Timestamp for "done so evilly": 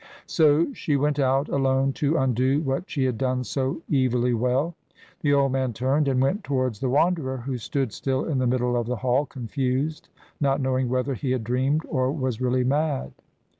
3.19-4.33